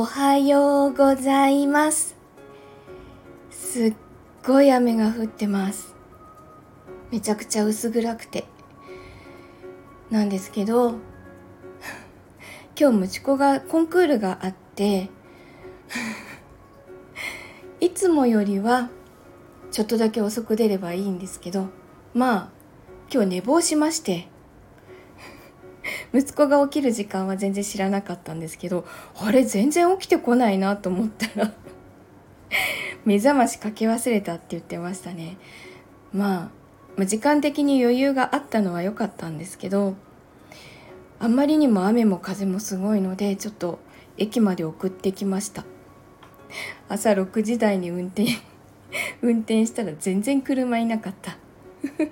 [0.00, 2.14] おはようございます。
[3.50, 3.94] すっ
[4.46, 5.92] ごい雨が降ってます。
[7.10, 8.44] めちゃくちゃ薄暗くて。
[10.08, 10.94] なんですけど
[12.78, 15.10] 今日息子がコンクールがあって
[17.80, 18.90] いつもよりは
[19.72, 21.66] ちょっとだけ遅く出ればいいんですけど
[22.14, 22.48] まあ
[23.12, 24.28] 今日寝坊しまして
[26.14, 28.86] 息子が起きる時間は全然知らなかったんですけど
[29.20, 31.52] あれ全然起きてこないなと思ったら
[33.04, 35.36] 目覚ましかけ忘れたって言ってましたね。
[36.12, 36.50] ま
[36.98, 39.94] あ時間的に余裕があったのは良かったんですけど
[41.20, 43.78] あんまりにも雨も風もすごいのでちょっと
[44.16, 45.64] 駅まで送ってきました。
[46.88, 48.26] 朝6時台に運転
[49.22, 51.36] 運転したら全然車いなかった。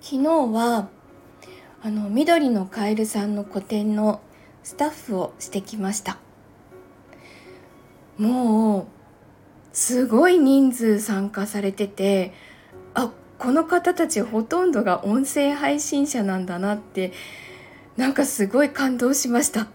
[0.00, 0.88] 昨日は
[1.82, 4.20] あの緑のカエルさんの個展の
[4.62, 6.18] スタッフをしてきました。
[8.18, 8.86] もう
[9.72, 12.34] すごい人数参加されてて
[12.92, 17.12] あこの方たちほとんどが音声配信者なんだなって
[17.96, 19.68] なんかすごい感動しました。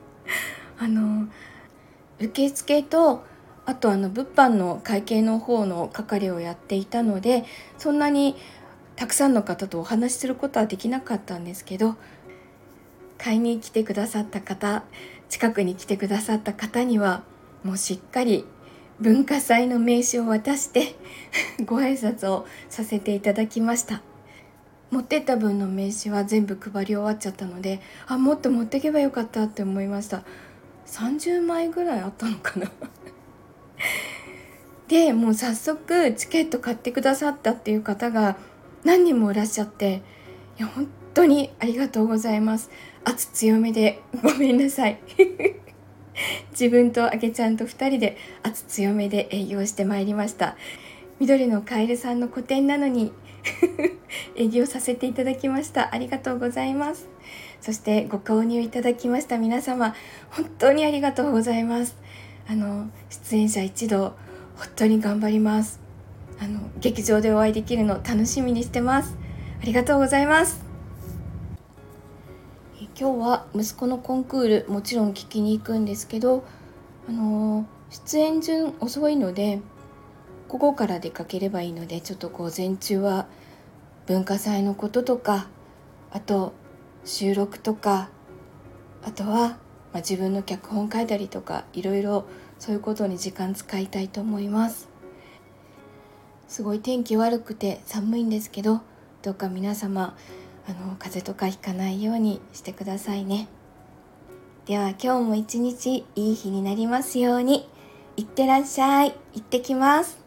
[0.78, 1.28] あの
[2.20, 3.24] 受付と
[3.64, 7.44] あとあの物販の会計の方の係をやっていたので
[7.78, 8.36] そんなに
[9.02, 11.96] たくさんの方とお話しすることはできなかったんですけど
[13.18, 14.84] 買いに来てくださった方
[15.28, 17.24] 近くに来てくださった方には
[17.64, 18.44] もうしっかり
[19.00, 20.94] 文化祭の名刺を渡して
[21.66, 24.02] ご挨拶をさせていただきました。
[24.92, 30.22] 持ってった分の名刺は全部配り終わっちゃったのであもっと持ってけばよかったって思いました。
[30.86, 32.70] 30枚ぐらいあったのかな。
[34.86, 38.36] でもう早速チケット買ってくださったっていう方が
[38.84, 40.02] 何人もいらっしゃって
[40.58, 42.70] いや本当にありがとうございます。
[43.04, 44.98] 圧強めでごめんなさい。
[46.52, 50.56] 自分とあげちゃんと2人で圧強めで営業してまいりました。
[51.18, 53.12] 緑のカエルさんの個展なのに
[54.36, 55.94] 営業させていただきました。
[55.94, 57.08] ありがとうございます。
[57.60, 59.38] そしてご購入いただきました。
[59.38, 59.94] 皆様
[60.30, 61.96] 本当にありがとうございます。
[62.48, 64.14] あの出演者一同
[64.56, 65.80] 本当に頑張ります。
[66.42, 69.16] あの劇場でお会いできるの楽しみにしてます。
[69.62, 70.64] ありがとうございます。
[72.98, 76.44] 今日は息子のコンクールもちろん聞きに行くんですけど
[77.08, 79.60] あの出演順遅いので
[80.48, 83.28] 午後から出かければいいのでちょっと午前中は
[84.06, 85.46] 文化祭のこととか
[86.10, 86.54] あと
[87.04, 88.10] 収録とか
[89.04, 89.58] あとは、
[89.92, 92.26] ま、自分の脚本書いたりとかいろいろ
[92.58, 94.91] そういうことに時間使いたいと思います。
[96.48, 98.80] すごい天気悪くて寒いんですけど
[99.22, 100.16] どうか皆様
[100.68, 103.48] あの風邪とかひかないようにしてくださいね。
[104.66, 107.68] では今日も一日いい日になりますように。
[108.16, 109.14] いってらっしゃい。
[109.32, 110.21] 行ってきます。